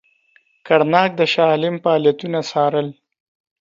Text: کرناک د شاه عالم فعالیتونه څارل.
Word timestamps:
کرناک 0.67 1.09
د 1.19 1.21
شاه 1.33 1.49
عالم 1.53 1.75
فعالیتونه 1.83 2.39
څارل. 2.49 2.87